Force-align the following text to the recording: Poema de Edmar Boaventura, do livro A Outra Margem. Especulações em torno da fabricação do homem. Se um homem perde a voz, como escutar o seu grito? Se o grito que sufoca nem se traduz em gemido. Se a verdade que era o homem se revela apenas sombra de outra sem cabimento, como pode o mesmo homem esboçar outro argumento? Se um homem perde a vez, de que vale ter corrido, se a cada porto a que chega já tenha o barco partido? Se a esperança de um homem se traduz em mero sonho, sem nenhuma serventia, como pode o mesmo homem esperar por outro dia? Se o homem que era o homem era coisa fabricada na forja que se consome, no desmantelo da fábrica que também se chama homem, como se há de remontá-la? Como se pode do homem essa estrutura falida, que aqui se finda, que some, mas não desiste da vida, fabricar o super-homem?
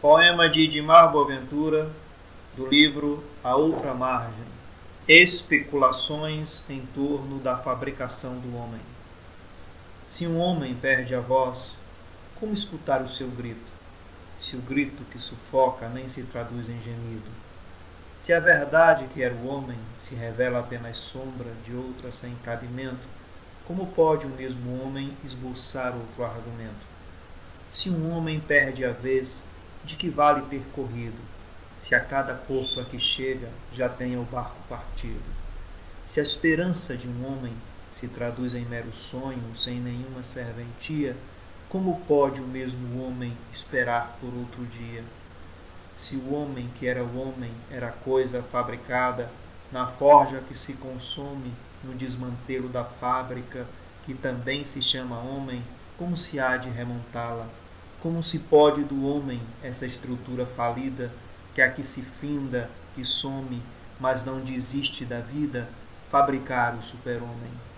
Poema 0.00 0.48
de 0.48 0.62
Edmar 0.62 1.12
Boaventura, 1.12 1.90
do 2.56 2.66
livro 2.66 3.22
A 3.44 3.54
Outra 3.54 3.92
Margem. 3.92 4.46
Especulações 5.06 6.64
em 6.70 6.80
torno 6.94 7.38
da 7.38 7.58
fabricação 7.58 8.38
do 8.38 8.56
homem. 8.56 8.80
Se 10.08 10.26
um 10.26 10.38
homem 10.38 10.74
perde 10.74 11.14
a 11.14 11.20
voz, 11.20 11.72
como 12.36 12.54
escutar 12.54 13.02
o 13.02 13.10
seu 13.10 13.28
grito? 13.28 13.70
Se 14.40 14.56
o 14.56 14.60
grito 14.62 15.04
que 15.10 15.18
sufoca 15.18 15.86
nem 15.90 16.08
se 16.08 16.22
traduz 16.22 16.66
em 16.70 16.80
gemido. 16.80 17.30
Se 18.18 18.32
a 18.32 18.40
verdade 18.40 19.04
que 19.12 19.22
era 19.22 19.34
o 19.34 19.48
homem 19.48 19.76
se 20.00 20.14
revela 20.14 20.60
apenas 20.60 20.96
sombra 20.96 21.52
de 21.66 21.74
outra 21.74 22.10
sem 22.10 22.34
cabimento, 22.36 23.06
como 23.66 23.88
pode 23.88 24.24
o 24.24 24.30
mesmo 24.30 24.82
homem 24.82 25.14
esboçar 25.22 25.94
outro 25.94 26.24
argumento? 26.24 26.88
Se 27.70 27.90
um 27.90 28.10
homem 28.16 28.40
perde 28.40 28.82
a 28.82 28.92
vez, 28.92 29.42
de 29.84 29.96
que 29.96 30.08
vale 30.08 30.42
ter 30.42 30.62
corrido, 30.74 31.18
se 31.78 31.94
a 31.94 32.00
cada 32.00 32.34
porto 32.34 32.80
a 32.80 32.84
que 32.84 32.98
chega 32.98 33.48
já 33.72 33.88
tenha 33.88 34.20
o 34.20 34.24
barco 34.24 34.60
partido? 34.68 35.22
Se 36.06 36.20
a 36.20 36.22
esperança 36.22 36.96
de 36.96 37.08
um 37.08 37.26
homem 37.26 37.52
se 37.92 38.08
traduz 38.08 38.54
em 38.54 38.64
mero 38.64 38.92
sonho, 38.92 39.56
sem 39.56 39.80
nenhuma 39.80 40.22
serventia, 40.22 41.16
como 41.68 42.00
pode 42.00 42.40
o 42.40 42.46
mesmo 42.46 43.04
homem 43.04 43.32
esperar 43.52 44.16
por 44.20 44.34
outro 44.34 44.64
dia? 44.66 45.04
Se 45.98 46.16
o 46.16 46.34
homem 46.34 46.68
que 46.78 46.86
era 46.86 47.04
o 47.04 47.20
homem 47.20 47.52
era 47.70 47.92
coisa 47.92 48.42
fabricada 48.42 49.30
na 49.70 49.86
forja 49.86 50.40
que 50.40 50.56
se 50.56 50.72
consome, 50.74 51.52
no 51.84 51.94
desmantelo 51.94 52.68
da 52.68 52.84
fábrica 52.84 53.66
que 54.04 54.14
também 54.14 54.64
se 54.64 54.82
chama 54.82 55.18
homem, 55.18 55.62
como 55.96 56.16
se 56.16 56.40
há 56.40 56.56
de 56.56 56.68
remontá-la? 56.68 57.46
Como 58.02 58.22
se 58.22 58.38
pode 58.38 58.82
do 58.82 59.06
homem 59.06 59.40
essa 59.62 59.84
estrutura 59.84 60.46
falida, 60.46 61.12
que 61.54 61.60
aqui 61.60 61.84
se 61.84 62.00
finda, 62.00 62.70
que 62.94 63.04
some, 63.04 63.60
mas 64.00 64.24
não 64.24 64.40
desiste 64.40 65.04
da 65.04 65.20
vida, 65.20 65.68
fabricar 66.10 66.74
o 66.74 66.82
super-homem? 66.82 67.69